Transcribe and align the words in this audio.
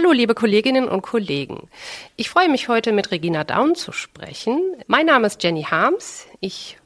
Hallo, 0.00 0.12
liebe 0.12 0.36
Kolleginnen 0.36 0.86
und 0.86 1.02
Kollegen. 1.02 1.68
Ich 2.14 2.30
freue 2.30 2.48
mich 2.48 2.68
heute 2.68 2.92
mit 2.92 3.10
Regina 3.10 3.42
Daun 3.42 3.74
zu 3.74 3.90
sprechen. 3.90 4.60
Mein 4.86 5.06
Name 5.06 5.26
ist 5.26 5.42
Jenny 5.42 5.64
Harms. 5.64 6.28
Ich 6.38 6.78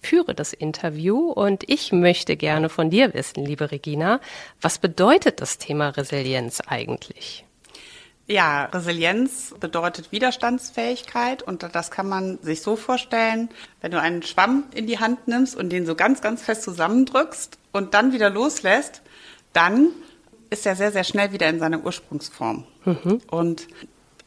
führe 0.00 0.34
das 0.34 0.52
Interview 0.52 1.30
und 1.30 1.62
ich 1.68 1.92
möchte 1.92 2.36
gerne 2.36 2.68
von 2.68 2.90
dir 2.90 3.14
wissen, 3.14 3.44
liebe 3.44 3.70
Regina, 3.70 4.20
was 4.60 4.78
bedeutet 4.78 5.40
das 5.40 5.58
Thema 5.58 5.90
Resilienz 5.90 6.60
eigentlich? 6.60 7.44
Ja, 8.26 8.64
Resilienz 8.64 9.54
bedeutet 9.60 10.10
Widerstandsfähigkeit 10.10 11.44
und 11.44 11.62
das 11.72 11.92
kann 11.92 12.08
man 12.08 12.40
sich 12.42 12.62
so 12.62 12.74
vorstellen, 12.74 13.48
wenn 13.80 13.92
du 13.92 14.00
einen 14.00 14.24
Schwamm 14.24 14.64
in 14.74 14.88
die 14.88 14.98
Hand 14.98 15.28
nimmst 15.28 15.54
und 15.54 15.70
den 15.70 15.86
so 15.86 15.94
ganz, 15.94 16.20
ganz 16.20 16.42
fest 16.42 16.64
zusammendrückst 16.64 17.60
und 17.70 17.94
dann 17.94 18.12
wieder 18.12 18.28
loslässt, 18.28 19.02
dann 19.52 19.92
ist 20.50 20.66
er 20.66 20.76
sehr, 20.76 20.92
sehr 20.92 21.04
schnell 21.04 21.32
wieder 21.32 21.48
in 21.48 21.58
seiner 21.58 21.84
Ursprungsform. 21.84 22.64
Mhm. 22.84 23.20
Und 23.30 23.68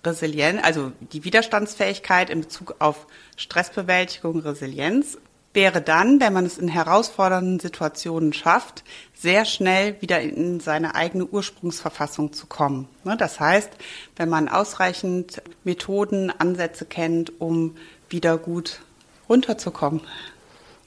Resilienz, 0.04 0.62
also 0.64 0.92
die 1.14 1.24
Widerstandsfähigkeit 1.24 2.30
in 2.30 2.42
Bezug 2.42 2.76
auf 2.80 3.08
Stressbewältigung, 3.36 4.40
Resilienz, 4.40 5.18
wäre 5.54 5.82
dann, 5.82 6.22
wenn 6.22 6.32
man 6.32 6.46
es 6.46 6.58
in 6.58 6.68
herausfordernden 6.68 7.60
Situationen 7.60 8.34
schafft, 8.34 8.84
sehr 9.16 9.46
schnell 9.46 10.00
wieder 10.02 10.22
in 10.22 10.60
seine 10.60 10.96
eigene 10.96 11.26
Ursprungsverfassung 11.26 12.34
zu 12.34 12.46
kommen. 12.46 12.88
Ne, 13.04 13.18
das 13.18 13.40
heißt, 13.40 13.72
wenn 14.16 14.30
man 14.30 14.48
ausreichend 14.48 15.42
Methoden, 15.64 16.32
Ansätze 16.32 16.86
kennt, 16.86 17.42
um 17.42 17.76
wieder 18.10 18.38
gut 18.38 18.82
runterzukommen. 19.28 20.02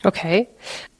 Okay. 0.04 0.48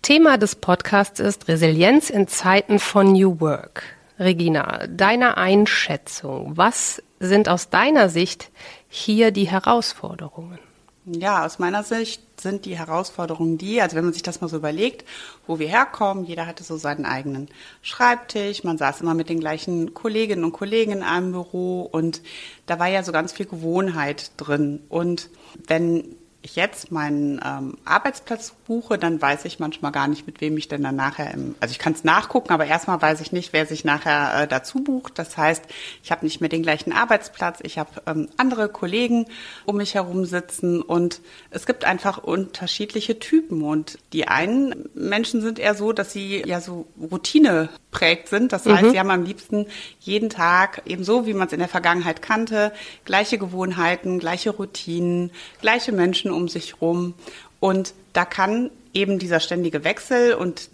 Thema 0.03 0.39
des 0.39 0.57
Podcasts 0.57 1.21
ist 1.21 1.49
Resilienz 1.49 2.11
in 2.11 2.27
Zeiten 2.27 2.79
von 2.79 3.13
New 3.13 3.41
Work. 3.41 3.85
Regina, 4.25 4.87
deine 4.89 5.37
Einschätzung, 5.37 6.57
was 6.57 7.03
sind 7.21 7.49
aus 7.49 7.71
deiner 7.71 8.09
Sicht 8.09 8.51
hier 8.89 9.31
die 9.31 9.49
Herausforderungen? 9.49 10.59
Ja, 11.05 11.45
aus 11.45 11.59
meiner 11.59 11.83
Sicht 11.83 12.23
sind 12.41 12.65
die 12.65 12.79
Herausforderungen 12.79 13.59
die, 13.59 13.83
also 13.83 13.97
wenn 13.97 14.05
man 14.05 14.13
sich 14.13 14.23
das 14.23 14.41
mal 14.41 14.47
so 14.47 14.57
überlegt, 14.57 15.05
wo 15.49 15.59
wir 15.59 15.67
herkommen, 15.67 16.25
jeder 16.25 16.47
hatte 16.47 16.63
so 16.63 16.77
seinen 16.77 17.07
eigenen 17.07 17.49
Schreibtisch, 17.83 18.63
man 18.63 18.79
saß 18.79 19.01
immer 19.01 19.15
mit 19.15 19.29
den 19.29 19.41
gleichen 19.41 19.95
Kolleginnen 19.95 20.45
und 20.45 20.53
Kollegen 20.53 20.93
in 20.93 21.03
einem 21.03 21.33
Büro 21.33 21.83
und 21.83 22.23
da 22.67 22.79
war 22.79 22.87
ja 22.87 23.03
so 23.03 23.11
ganz 23.11 23.33
viel 23.33 23.47
Gewohnheit 23.47 24.31
drin. 24.37 24.81
Und 24.89 25.29
wenn 25.67 26.15
ich 26.43 26.57
jetzt 26.57 26.91
meinen 26.91 27.41
ähm, 27.45 27.77
Arbeitsplatz 27.85 28.53
buche, 28.67 28.99
dann 28.99 29.23
weiß 29.23 29.45
ich 29.45 29.61
manchmal 29.61 29.93
gar 29.93 30.09
nicht, 30.09 30.27
mit 30.27 30.41
wem 30.41 30.57
ich 30.57 30.67
denn 30.67 30.83
dann 30.83 30.97
nachher 30.97 31.33
im, 31.33 31.55
also 31.61 31.71
ich 31.71 31.79
kann 31.79 31.93
es 31.93 32.03
nachgucken, 32.03 32.53
aber 32.53 32.67
erstmal 32.67 33.01
weiß 33.01 33.21
ich 33.21 33.31
nicht, 33.31 33.53
wer 33.53 33.65
sich 33.65 33.85
nachher 33.85 34.43
äh, 34.43 34.49
dazu 34.49 34.83
bucht. 34.83 35.19
Das 35.19 35.37
heißt, 35.37 35.65
ich 36.03 36.11
habe 36.11 36.25
nicht 36.25 36.41
mehr 36.41 36.51
den 36.51 36.63
gleichen 36.63 36.93
Arbeitsplatz, 36.93 37.61
ich 37.63 37.79
habe 37.79 37.91
ähm, 38.07 38.29
andere 38.37 38.69
Kollegen 38.69 39.27
um 39.67 39.77
mich 39.77 39.95
herum 39.95 40.25
sitzen 40.25 40.83
und 40.83 41.21
es 41.51 41.65
gibt 41.65 41.85
einfach 41.85 42.19
unterschiedliche 42.19 43.21
Typen 43.21 43.63
und 43.63 43.99
die 44.13 44.27
einen 44.27 44.89
Menschen 44.95 45.43
sind 45.43 45.61
eher 45.61 45.75
so, 45.75 45.93
dass 45.93 46.13
sie 46.13 46.43
ja 46.45 46.61
so 46.61 46.87
Routine 47.01 47.69
prägt 47.93 48.29
sind. 48.29 48.53
Das 48.53 48.67
heißt, 48.67 48.83
mhm. 48.83 48.91
sie 48.91 48.99
haben 48.99 49.11
am 49.11 49.23
liebsten 49.23 49.67
jeden 50.01 50.31
Tag 50.31 50.83
ebenso, 50.87 51.27
wie 51.27 51.35
man 51.35 51.47
es 51.47 51.53
in 51.53 51.61
der 51.61 51.69
Vergangenheit 51.69 52.23
kannte, 52.23 52.73
gleiche 53.05 53.39
Gewohnheiten, 53.39 54.19
gleiche 54.19 54.51
Routinen, 54.51 55.31
gleiche 55.61 55.93
Menschen 55.93 56.32
um 56.33 56.49
sich 56.49 56.81
rum. 56.81 57.15
Und 57.61 57.95
da 58.13 58.25
kann 58.25 58.71
eben 58.93 59.19
dieser 59.19 59.41
ständige 59.41 59.85
Wechsel 59.85 60.35
und 60.35 60.69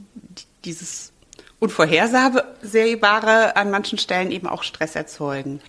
dieses 0.64 1.12
Unvorhersehbare 1.60 3.56
an 3.56 3.70
manchen 3.70 3.98
Stellen 3.98 4.30
eben 4.30 4.46
auch 4.46 4.62
Stress 4.62 4.94
erzeugen. 4.94 5.60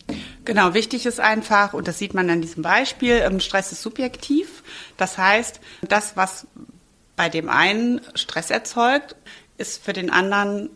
Genau, 0.46 0.74
wichtig 0.76 1.06
ist 1.06 1.20
einfach, 1.20 1.74
und 1.74 1.88
das 1.88 1.98
sieht 1.98 2.14
man 2.14 2.30
an 2.30 2.42
diesem 2.42 2.62
Beispiel, 2.62 3.22
ähm, 3.24 3.40
Stress 3.40 3.72
ist 3.72 3.82
subjektiv. 3.82 4.64
Das 4.98 5.18
heißt, 5.18 5.60
das, 5.82 6.16
was 6.16 6.46
bei 7.16 7.30
dem 7.30 7.50
einen 7.50 8.02
Stress 8.14 8.52
erzeugt, 8.52 9.16
ist 9.58 9.84
für 9.84 9.94
den 9.94 10.12
anderen 10.12 10.70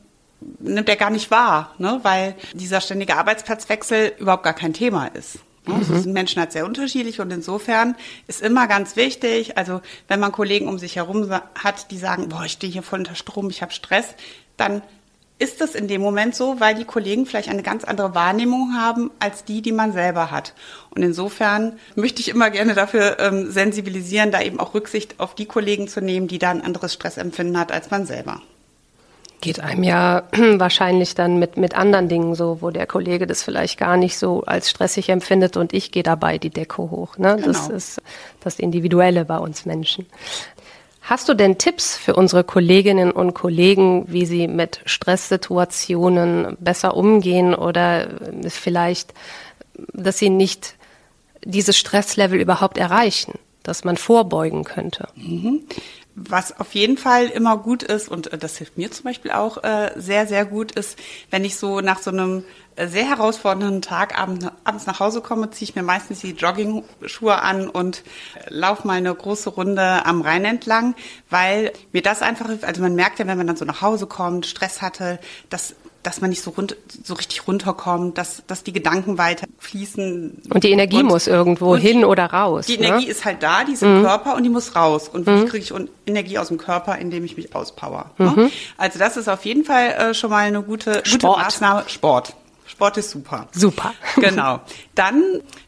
nimmt 0.59 0.89
er 0.89 0.95
gar 0.95 1.09
nicht 1.09 1.31
wahr, 1.31 1.73
ne? 1.77 1.99
weil 2.03 2.35
dieser 2.53 2.81
ständige 2.81 3.15
Arbeitsplatzwechsel 3.15 4.13
überhaupt 4.19 4.43
gar 4.43 4.53
kein 4.53 4.73
Thema 4.73 5.07
ist. 5.07 5.39
Mhm. 5.65 5.73
Also 5.73 5.97
sind 5.97 6.13
Menschen 6.13 6.39
halt 6.39 6.51
sehr 6.51 6.65
unterschiedlich 6.65 7.19
und 7.19 7.31
insofern 7.31 7.95
ist 8.27 8.41
immer 8.41 8.67
ganz 8.67 8.95
wichtig, 8.95 9.57
also 9.57 9.81
wenn 10.07 10.19
man 10.19 10.31
Kollegen 10.31 10.67
um 10.67 10.77
sich 10.79 10.95
herum 10.95 11.29
hat, 11.31 11.91
die 11.91 11.97
sagen, 11.97 12.29
boah, 12.29 12.43
ich 12.45 12.53
stehe 12.53 12.71
hier 12.71 12.83
voll 12.83 12.99
unter 12.99 13.15
Strom, 13.15 13.49
ich 13.49 13.61
habe 13.61 13.71
Stress, 13.71 14.15
dann 14.57 14.81
ist 15.39 15.61
das 15.61 15.75
in 15.75 15.87
dem 15.87 16.01
Moment 16.01 16.35
so, 16.35 16.59
weil 16.59 16.75
die 16.75 16.85
Kollegen 16.85 17.25
vielleicht 17.25 17.49
eine 17.49 17.63
ganz 17.63 17.83
andere 17.83 18.15
Wahrnehmung 18.15 18.75
haben 18.77 19.11
als 19.19 19.43
die, 19.43 19.61
die 19.61 19.71
man 19.71 19.91
selber 19.91 20.31
hat. 20.31 20.53
Und 20.91 21.01
insofern 21.01 21.79
möchte 21.95 22.21
ich 22.21 22.29
immer 22.29 22.49
gerne 22.49 22.75
dafür 22.75 23.19
ähm, 23.19 23.51
sensibilisieren, 23.51 24.31
da 24.31 24.41
eben 24.41 24.59
auch 24.59 24.73
Rücksicht 24.73 25.19
auf 25.19 25.35
die 25.35 25.45
Kollegen 25.45 25.87
zu 25.87 26.01
nehmen, 26.01 26.27
die 26.27 26.39
da 26.39 26.51
ein 26.51 26.61
anderes 26.61 26.93
Stressempfinden 26.93 27.57
hat 27.57 27.71
als 27.71 27.89
man 27.91 28.05
selber. 28.05 28.41
Geht 29.43 29.59
einem 29.59 29.83
ja 29.83 30.23
wahrscheinlich 30.31 31.15
dann 31.15 31.37
mit, 31.37 31.57
mit 31.57 31.75
anderen 31.75 32.07
Dingen 32.07 32.33
so, 32.33 32.61
wo 32.61 32.69
der 32.69 32.87
Kollege 32.87 33.27
das 33.27 33.43
vielleicht 33.43 33.77
gar 33.77 33.97
nicht 33.97 34.17
so 34.17 34.43
als 34.45 34.69
stressig 34.69 35.09
empfindet 35.09 35.57
und 35.57 35.73
ich 35.73 35.91
gehe 35.91 36.01
dabei 36.01 36.37
die 36.37 36.49
Decke 36.49 36.77
hoch. 36.77 37.17
Ne? 37.17 37.35
Genau. 37.35 37.47
Das 37.47 37.67
ist 37.67 38.01
das 38.39 38.57
Individuelle 38.57 39.25
bei 39.25 39.37
uns 39.37 39.65
Menschen. 39.65 40.05
Hast 41.01 41.27
du 41.27 41.33
denn 41.33 41.57
Tipps 41.57 41.97
für 41.97 42.15
unsere 42.15 42.45
Kolleginnen 42.45 43.11
und 43.11 43.33
Kollegen, 43.33 44.05
wie 44.07 44.25
sie 44.25 44.47
mit 44.47 44.79
Stresssituationen 44.85 46.55
besser 46.61 46.95
umgehen 46.95 47.53
oder 47.53 48.07
vielleicht, 48.47 49.13
dass 49.91 50.19
sie 50.19 50.29
nicht 50.29 50.75
dieses 51.43 51.77
Stresslevel 51.77 52.39
überhaupt 52.39 52.77
erreichen, 52.77 53.33
dass 53.63 53.83
man 53.83 53.97
vorbeugen 53.97 54.63
könnte? 54.63 55.09
Was 56.15 56.59
auf 56.59 56.75
jeden 56.75 56.97
Fall 56.97 57.27
immer 57.27 57.57
gut 57.57 57.81
ist, 57.81 58.07
und 58.07 58.31
äh, 58.31 58.37
das 58.37 58.57
hilft 58.57 58.77
mir 58.77 58.91
zum 58.91 59.05
Beispiel 59.05 59.31
auch 59.31 59.63
äh, 59.63 59.91
sehr, 59.95 60.27
sehr 60.27 60.45
gut, 60.45 60.71
ist, 60.73 60.97
wenn 61.31 61.43
ich 61.43 61.55
so 61.55 61.81
nach 61.81 61.99
so 61.99 62.11
einem 62.11 62.43
äh, 62.75 62.87
sehr 62.87 63.07
herausfordernden 63.09 63.81
Tag 63.81 64.17
abends, 64.17 64.85
nach 64.85 64.99
Hause 64.99 65.21
komme, 65.21 65.49
ziehe 65.49 65.69
ich 65.69 65.75
mir 65.75 65.81
meistens 65.81 66.19
die 66.19 66.31
Jogging-Schuhe 66.31 67.41
an 67.41 67.67
und 67.67 68.03
laufe 68.47 68.85
mal 68.85 68.97
eine 68.97 69.13
große 69.13 69.49
Runde 69.49 70.05
am 70.05 70.21
Rhein 70.21 70.45
entlang, 70.45 70.93
weil 71.31 71.73
mir 71.91 72.03
das 72.03 72.21
einfach, 72.21 72.47
also 72.61 72.81
man 72.81 72.95
merkt 72.95 73.17
ja, 73.17 73.25
wenn 73.25 73.37
man 73.37 73.47
dann 73.47 73.57
so 73.57 73.65
nach 73.65 73.81
Hause 73.81 74.05
kommt, 74.05 74.45
Stress 74.45 74.81
hatte, 74.83 75.19
dass 75.49 75.75
dass 76.03 76.19
man 76.19 76.29
nicht 76.29 76.43
so, 76.43 76.51
rund, 76.51 76.75
so 77.03 77.13
richtig 77.13 77.47
runterkommt, 77.47 78.17
dass, 78.17 78.43
dass 78.45 78.63
die 78.63 78.73
Gedanken 78.73 79.17
weiter 79.17 79.47
fließen. 79.57 80.43
Und 80.53 80.63
die 80.63 80.71
Energie 80.71 80.99
und, 80.99 81.07
muss 81.07 81.27
irgendwo 81.27 81.75
hin 81.77 81.99
die, 81.99 82.05
oder 82.05 82.25
raus. 82.25 82.67
Die 82.67 82.77
ne? 82.77 82.87
Energie 82.87 83.07
ist 83.07 83.23
halt 83.25 83.41
da, 83.41 83.63
die 83.63 83.73
ist 83.73 83.81
mhm. 83.81 83.97
im 83.97 84.03
Körper 84.03 84.35
und 84.35 84.43
die 84.43 84.49
muss 84.49 84.75
raus. 84.75 85.07
Und 85.07 85.25
mhm. 85.25 85.41
wie 85.41 85.45
kriege 85.45 85.63
ich 85.63 85.73
Energie 86.05 86.37
aus 86.37 86.49
dem 86.49 86.57
Körper, 86.57 86.97
indem 86.97 87.23
ich 87.23 87.37
mich 87.37 87.55
auspower? 87.55 88.11
Ne? 88.17 88.29
Mhm. 88.29 88.35
Ne? 88.35 88.51
Also 88.77 88.99
das 88.99 89.17
ist 89.17 89.29
auf 89.29 89.45
jeden 89.45 89.63
Fall 89.63 89.91
äh, 89.91 90.13
schon 90.13 90.29
mal 90.29 90.45
eine 90.45 90.61
gute, 90.61 91.01
gute 91.09 91.25
Maßnahme. 91.25 91.85
Sport. 91.87 92.35
Sport 92.65 92.97
ist 92.97 93.11
super. 93.11 93.47
Super. 93.53 93.93
Genau. 94.17 94.59
Dann, 94.95 95.23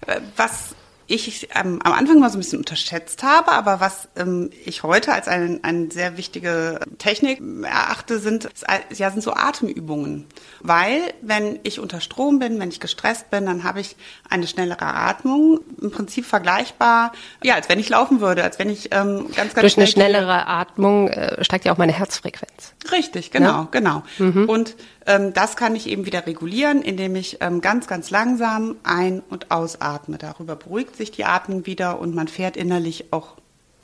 äh, 0.05 0.19
was 0.35 0.75
ich 1.07 1.49
ähm, 1.55 1.79
am 1.83 1.93
Anfang 1.93 2.19
mal 2.19 2.29
so 2.29 2.37
ein 2.37 2.41
bisschen 2.41 2.59
unterschätzt 2.59 3.23
habe, 3.23 3.51
aber 3.51 3.79
was 3.79 4.07
ähm, 4.15 4.49
ich 4.65 4.83
heute 4.83 5.13
als 5.13 5.27
eine, 5.27 5.59
eine 5.61 5.91
sehr 5.91 6.17
wichtige 6.17 6.79
Technik 6.97 7.41
erachte, 7.63 8.19
sind, 8.19 8.49
ja, 8.95 9.11
sind 9.11 9.21
so 9.21 9.33
Atemübungen. 9.33 10.25
Weil, 10.61 11.01
wenn 11.21 11.59
ich 11.63 11.79
unter 11.79 12.01
Strom 12.01 12.39
bin, 12.39 12.59
wenn 12.59 12.69
ich 12.69 12.79
gestresst 12.79 13.29
bin, 13.29 13.45
dann 13.45 13.63
habe 13.63 13.81
ich 13.81 13.95
eine 14.29 14.47
schnellere 14.47 14.85
Atmung, 14.85 15.59
im 15.79 15.91
Prinzip 15.91 16.25
vergleichbar, 16.25 17.11
ja, 17.43 17.53
als 17.55 17.69
wenn 17.69 17.79
ich 17.79 17.89
laufen 17.89 18.19
würde, 18.19 18.43
als 18.43 18.57
wenn 18.57 18.69
ich 18.69 18.91
ähm, 18.91 19.27
ganz, 19.35 19.53
ganz 19.53 19.61
Durch 19.61 19.77
eine 19.77 19.87
schnellere 19.87 20.47
Atmung 20.47 21.07
äh, 21.09 21.43
steigt 21.43 21.65
ja 21.65 21.73
auch 21.73 21.77
meine 21.77 21.93
Herzfrequenz. 21.93 22.73
Richtig, 22.91 23.31
genau, 23.31 23.47
ja? 23.47 23.67
genau. 23.69 24.03
Mhm. 24.17 24.49
Und 24.49 24.75
ähm, 25.05 25.33
das 25.33 25.55
kann 25.55 25.75
ich 25.75 25.87
eben 25.87 26.05
wieder 26.05 26.25
regulieren, 26.25 26.81
indem 26.81 27.15
ich 27.15 27.37
ähm, 27.41 27.61
ganz, 27.61 27.87
ganz 27.87 28.09
langsam 28.09 28.75
ein- 28.83 29.21
und 29.29 29.51
ausatme. 29.51 30.17
Darüber 30.17 30.55
beruhigt 30.55 30.94
sich 30.95 31.11
die 31.11 31.25
Atmung 31.25 31.65
wieder 31.65 31.99
und 31.99 32.15
man 32.15 32.27
fährt 32.27 32.57
innerlich 32.57 33.11
auch 33.11 33.35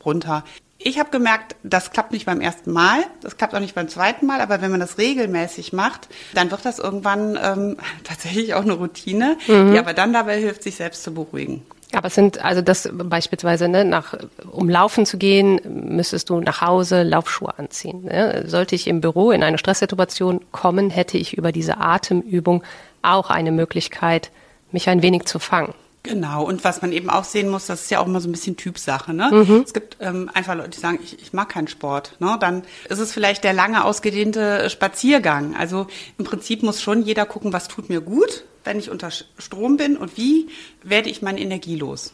runter. 0.06 0.44
Ich 0.84 1.00
habe 1.00 1.12
gemerkt, 1.12 1.56
das 1.62 1.92
klappt 1.92 2.12
nicht 2.12 2.26
beim 2.26 2.42
ersten 2.42 2.72
Mal, 2.72 3.04
das 3.22 3.38
klappt 3.38 3.54
auch 3.54 3.60
nicht 3.60 3.76
beim 3.76 3.88
zweiten 3.88 4.26
Mal, 4.26 4.42
aber 4.42 4.62
wenn 4.62 4.72
man 4.72 4.80
das 4.80 4.98
regelmäßig 4.98 5.74
macht, 5.74 6.08
dann 6.34 6.50
wird 6.50 6.66
das 6.66 6.80
irgendwann 6.80 7.38
ähm, 7.42 7.78
tatsächlich 8.04 8.56
auch 8.56 8.64
eine 8.64 8.74
Routine, 8.74 9.38
mhm. 9.48 9.74
die 9.74 9.80
aber 9.80 9.94
dann 9.94 10.12
dabei 10.14 10.40
hilft, 10.40 10.64
sich 10.64 10.76
selbst 10.76 11.04
zu 11.04 11.14
beruhigen. 11.14 11.64
Aber 11.94 12.08
es 12.08 12.16
sind, 12.16 12.44
also 12.44 12.62
das 12.62 12.90
beispielsweise, 12.92 13.68
ne, 13.68 13.84
nach, 13.84 14.16
um 14.50 14.70
laufen 14.70 15.06
zu 15.06 15.18
gehen, 15.18 15.60
müsstest 15.66 16.30
du 16.30 16.40
nach 16.40 16.62
Hause 16.62 17.04
Laufschuhe 17.04 17.58
anziehen. 17.58 18.06
Ne? 18.06 18.46
Sollte 18.48 18.76
ich 18.76 18.88
im 18.88 19.02
Büro 19.02 19.32
in 19.32 19.44
eine 19.44 19.58
Stresssituation 19.58 20.40
kommen, 20.52 20.90
hätte 20.90 21.18
ich 21.18 21.38
über 21.38 21.52
diese 21.52 21.78
Atemübung 21.78 22.64
auch 23.02 23.30
eine 23.30 23.52
Möglichkeit, 23.52 24.32
mich 24.72 24.88
ein 24.88 25.02
wenig 25.02 25.26
zu 25.26 25.38
fangen. 25.38 25.74
Genau, 26.04 26.44
und 26.44 26.64
was 26.64 26.82
man 26.82 26.92
eben 26.94 27.12
auch 27.12 27.24
sehen 27.24 27.50
muss, 27.50 27.68
das 27.68 27.84
ist 27.84 27.92
ja 27.92 28.00
auch 28.00 28.08
immer 28.08 28.22
so 28.22 28.28
ein 28.28 28.32
bisschen 28.32 28.58
Typsache. 28.58 29.14
Ne? 29.14 29.30
Mhm. 29.32 29.62
Es 29.64 29.74
gibt 29.74 29.98
ähm, 30.00 30.32
einfach 30.34 30.56
Leute, 30.56 30.72
die 30.72 30.80
sagen, 30.80 31.00
ich, 31.04 31.22
ich 31.22 31.32
mag 31.32 31.50
keinen 31.50 31.68
Sport. 31.68 32.16
Ne? 32.20 32.38
Dann 32.40 32.64
ist 32.90 32.98
es 32.98 33.12
vielleicht 33.12 33.44
der 33.44 33.54
lange 33.54 33.86
ausgedehnte 33.86 34.70
Spaziergang. 34.72 35.56
Also 35.56 35.86
im 36.18 36.26
Prinzip 36.26 36.64
muss 36.64 36.82
schon 36.82 37.04
jeder 37.04 37.28
gucken, 37.28 37.54
was 37.54 37.68
tut 37.68 37.90
mir 37.90 38.02
gut, 38.02 38.46
wenn 38.64 38.80
ich 38.80 38.90
unter 38.90 39.12
Strom 39.12 39.78
bin 39.78 39.96
und 39.96 40.18
wie 40.18 40.50
werde 40.82 41.10
ich 41.10 41.22
meine 41.22 41.40
Energie 41.40 41.76
los. 41.76 42.14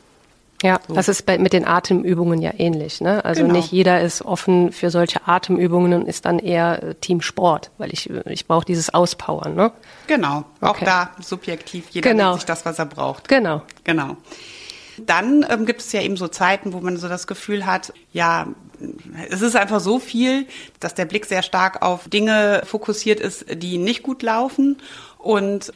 Ja, 0.64 0.80
so. 0.88 0.96
das 0.96 1.08
ist 1.08 1.26
bei, 1.26 1.38
mit 1.38 1.54
den 1.54 1.68
Atemübungen 1.68 2.42
ja 2.42 2.52
ähnlich. 2.58 3.00
Ne? 3.00 3.24
Also 3.24 3.44
genau. 3.44 3.54
nicht 3.54 3.72
jeder 3.72 4.02
ist 4.02 4.24
offen 4.24 4.72
für 4.72 4.90
solche 4.90 5.28
Atemübungen 5.28 5.94
und 5.94 6.08
ist 6.08 6.26
dann 6.26 6.40
eher 6.40 6.82
äh, 6.82 6.96
Team 6.96 7.22
Sport, 7.22 7.72
weil 7.78 7.94
ich, 7.94 8.10
ich 8.26 8.48
brauche 8.48 8.66
dieses 8.66 8.94
Auspowern. 8.94 9.54
Ne? 9.54 9.72
Genau, 10.08 10.46
auch 10.62 10.70
okay. 10.70 10.86
da 10.86 11.12
subjektiv, 11.20 11.90
jeder 11.92 12.10
genau. 12.10 12.34
sich 12.34 12.46
das, 12.46 12.66
was 12.66 12.80
er 12.80 12.88
braucht. 12.88 13.28
Genau. 13.28 13.62
Genau. 13.84 14.18
Dann 14.98 15.46
ähm, 15.48 15.68
gibt 15.68 15.82
es 15.82 15.92
ja 15.92 16.02
eben 16.02 16.18
so 16.18 16.28
Zeiten, 16.28 16.74
wo 16.74 16.80
man 16.80 16.98
so 16.98 17.08
das 17.08 17.28
Gefühl 17.28 17.68
hat, 17.68 17.94
ja, 18.14 18.48
es 19.30 19.42
ist 19.42 19.56
einfach 19.56 19.80
so 19.80 20.00
viel, 20.00 20.48
dass 20.80 20.96
der 20.96 21.06
Blick 21.06 21.26
sehr 21.26 21.44
stark 21.44 21.84
auf 21.84 22.10
Dinge 22.10 22.64
fokussiert 22.66 23.20
ist, 23.20 23.46
die 23.62 23.78
nicht 23.78 24.02
gut 24.02 24.24
laufen. 24.24 24.78
Und 25.20 25.72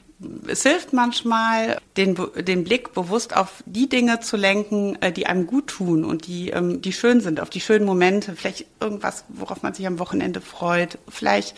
es 0.47 0.63
hilft 0.63 0.93
manchmal, 0.93 1.77
den, 1.97 2.17
den 2.35 2.63
Blick 2.63 2.93
bewusst 2.93 3.35
auf 3.35 3.63
die 3.65 3.89
Dinge 3.89 4.19
zu 4.19 4.37
lenken, 4.37 5.01
äh, 5.01 5.11
die 5.11 5.25
einem 5.27 5.47
gut 5.47 5.67
tun 5.67 6.05
und 6.05 6.27
die, 6.27 6.49
ähm, 6.49 6.81
die 6.81 6.93
schön 6.93 7.21
sind, 7.21 7.39
auf 7.39 7.49
die 7.49 7.61
schönen 7.61 7.85
Momente, 7.85 8.35
vielleicht 8.35 8.65
irgendwas, 8.79 9.25
worauf 9.29 9.63
man 9.63 9.73
sich 9.73 9.87
am 9.87 9.99
Wochenende 9.99 10.41
freut, 10.41 10.97
vielleicht 11.09 11.55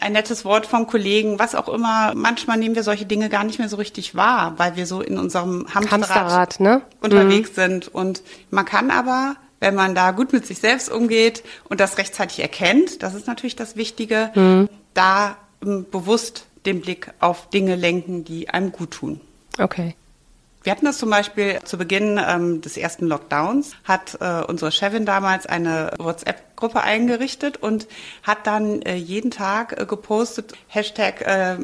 ein 0.00 0.12
nettes 0.12 0.44
Wort 0.44 0.66
vom 0.66 0.86
Kollegen, 0.86 1.38
was 1.38 1.54
auch 1.54 1.68
immer. 1.68 2.14
Manchmal 2.14 2.56
nehmen 2.56 2.76
wir 2.76 2.84
solche 2.84 3.04
Dinge 3.04 3.28
gar 3.28 3.44
nicht 3.44 3.58
mehr 3.58 3.68
so 3.68 3.76
richtig 3.76 4.14
wahr, 4.14 4.54
weil 4.56 4.76
wir 4.76 4.86
so 4.86 5.00
in 5.00 5.18
unserem 5.18 5.66
Hamsterrad, 5.74 6.10
Hamsterrad 6.10 6.60
ne? 6.60 6.82
unterwegs 7.00 7.50
mhm. 7.50 7.54
sind. 7.54 7.88
Und 7.88 8.22
man 8.50 8.64
kann 8.64 8.90
aber 8.90 9.36
wenn 9.60 9.74
man 9.74 9.96
da 9.96 10.12
gut 10.12 10.32
mit 10.32 10.46
sich 10.46 10.58
selbst 10.58 10.88
umgeht 10.88 11.42
und 11.68 11.80
das 11.80 11.98
rechtzeitig 11.98 12.38
erkennt, 12.38 13.02
das 13.02 13.14
ist 13.14 13.26
natürlich 13.26 13.56
das 13.56 13.74
Wichtige, 13.74 14.30
mhm. 14.36 14.68
da 14.94 15.36
ähm, 15.64 15.86
bewusst 15.90 16.46
den 16.68 16.80
Blick 16.80 17.10
auf 17.18 17.48
Dinge 17.50 17.74
lenken, 17.74 18.24
die 18.24 18.48
einem 18.50 18.70
gut 18.70 18.92
tun. 18.92 19.20
Okay. 19.58 19.94
Wir 20.62 20.72
hatten 20.72 20.84
das 20.84 20.98
zum 20.98 21.08
Beispiel 21.08 21.60
zu 21.64 21.78
Beginn 21.78 22.20
ähm, 22.22 22.60
des 22.60 22.76
ersten 22.76 23.06
Lockdowns, 23.06 23.74
hat 23.84 24.18
äh, 24.20 24.42
unsere 24.46 24.70
Chefin 24.70 25.06
damals 25.06 25.46
eine 25.46 25.92
WhatsApp-Gruppe 25.98 26.82
eingerichtet 26.82 27.56
und 27.56 27.86
hat 28.22 28.46
dann 28.46 28.82
äh, 28.82 28.96
jeden 28.96 29.30
Tag 29.30 29.80
äh, 29.80 29.86
gepostet, 29.86 30.52
Hashtag 30.66 31.22
äh, 31.22 31.56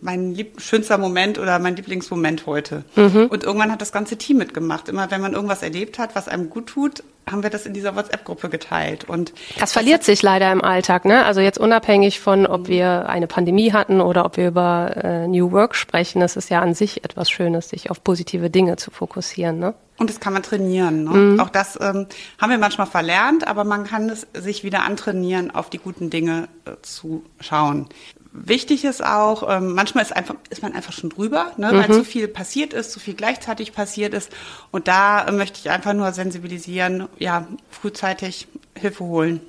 mein 0.00 0.32
lieb 0.32 0.60
schönster 0.60 0.96
Moment 0.96 1.38
oder 1.38 1.58
mein 1.58 1.76
Lieblingsmoment 1.76 2.46
heute. 2.46 2.84
Mhm. 2.94 3.26
Und 3.26 3.44
irgendwann 3.44 3.72
hat 3.72 3.82
das 3.82 3.92
ganze 3.92 4.16
Team 4.16 4.38
mitgemacht. 4.38 4.88
Immer 4.88 5.10
wenn 5.10 5.20
man 5.20 5.34
irgendwas 5.34 5.62
erlebt 5.62 5.98
hat, 5.98 6.14
was 6.14 6.28
einem 6.28 6.48
gut 6.48 6.68
tut, 6.68 7.02
haben 7.30 7.42
wir 7.42 7.50
das 7.50 7.66
in 7.66 7.72
dieser 7.72 7.96
WhatsApp-Gruppe 7.96 8.48
geteilt. 8.48 9.04
Und 9.04 9.32
das, 9.50 9.58
das 9.58 9.72
verliert 9.72 10.04
sich 10.04 10.22
leider 10.22 10.52
im 10.52 10.62
Alltag, 10.62 11.04
ne? 11.04 11.24
Also 11.24 11.40
jetzt 11.40 11.58
unabhängig 11.58 12.20
von, 12.20 12.46
ob 12.46 12.68
wir 12.68 13.08
eine 13.08 13.26
Pandemie 13.26 13.72
hatten 13.72 14.00
oder 14.00 14.24
ob 14.24 14.36
wir 14.36 14.48
über 14.48 14.92
äh, 14.96 15.26
New 15.26 15.52
Work 15.52 15.74
sprechen, 15.74 16.22
es 16.22 16.36
ist 16.36 16.50
ja 16.50 16.60
an 16.60 16.74
sich 16.74 17.04
etwas 17.04 17.30
Schönes, 17.30 17.68
sich 17.68 17.90
auf 17.90 18.04
positive 18.04 18.50
Dinge 18.50 18.76
zu 18.76 18.90
fokussieren, 18.90 19.58
ne? 19.58 19.74
Und 19.96 20.10
das 20.10 20.18
kann 20.18 20.32
man 20.32 20.42
trainieren. 20.42 21.04
Ne? 21.04 21.10
Mhm. 21.10 21.40
Auch 21.40 21.50
das 21.50 21.78
ähm, 21.80 22.06
haben 22.40 22.50
wir 22.50 22.58
manchmal 22.58 22.88
verlernt, 22.88 23.46
aber 23.46 23.62
man 23.62 23.84
kann 23.84 24.10
es 24.10 24.26
sich 24.34 24.64
wieder 24.64 24.82
antrainieren, 24.82 25.52
auf 25.52 25.70
die 25.70 25.78
guten 25.78 26.10
Dinge 26.10 26.48
äh, 26.64 26.72
zu 26.82 27.24
schauen. 27.38 27.88
Wichtig 28.36 28.84
ist 28.84 29.04
auch, 29.04 29.48
ähm, 29.48 29.74
manchmal 29.74 30.02
ist, 30.02 30.10
einfach, 30.10 30.34
ist 30.50 30.60
man 30.60 30.72
einfach 30.72 30.92
schon 30.92 31.08
drüber, 31.08 31.52
ne, 31.56 31.72
mhm. 31.72 31.76
weil 31.76 31.92
zu 31.92 32.04
viel 32.04 32.26
passiert 32.26 32.72
ist, 32.72 32.90
zu 32.90 32.98
viel 32.98 33.14
gleichzeitig 33.14 33.72
passiert 33.72 34.12
ist. 34.12 34.28
Und 34.72 34.88
da 34.88 35.24
äh, 35.24 35.30
möchte 35.30 35.60
ich 35.60 35.70
einfach 35.70 35.92
nur 35.92 36.10
sensibilisieren, 36.10 37.06
ja, 37.20 37.46
frühzeitig 37.70 38.48
Hilfe 38.74 39.04
holen 39.04 39.40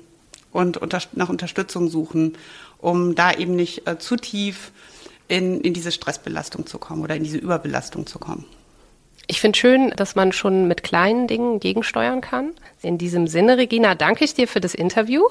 und 0.52 0.76
unter, 0.76 1.00
nach 1.14 1.28
Unterstützung 1.28 1.88
suchen, 1.88 2.38
um 2.78 3.16
da 3.16 3.32
eben 3.32 3.56
nicht 3.56 3.88
äh, 3.88 3.98
zu 3.98 4.14
tief 4.14 4.70
in, 5.26 5.62
in 5.62 5.74
diese 5.74 5.90
Stressbelastung 5.90 6.66
zu 6.66 6.78
kommen 6.78 7.02
oder 7.02 7.16
in 7.16 7.24
diese 7.24 7.38
Überbelastung 7.38 8.06
zu 8.06 8.20
kommen. 8.20 8.44
Ich 9.26 9.40
finde 9.40 9.58
schön, 9.58 9.90
dass 9.96 10.14
man 10.14 10.30
schon 10.30 10.68
mit 10.68 10.84
kleinen 10.84 11.26
Dingen 11.26 11.58
gegensteuern 11.58 12.20
kann. 12.20 12.52
In 12.82 12.98
diesem 12.98 13.26
Sinne, 13.26 13.58
Regina, 13.58 13.96
danke 13.96 14.24
ich 14.24 14.34
dir 14.34 14.46
für 14.46 14.60
das 14.60 14.74
Interview. 14.74 15.24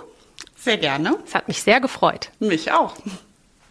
Sehr 0.58 0.78
gerne. 0.78 1.16
Es 1.25 1.34
hat 1.34 1.48
mich 1.48 1.63
sehr 1.63 1.80
gefreut. 1.80 2.31
Mich 2.40 2.74
auch. 2.74 2.96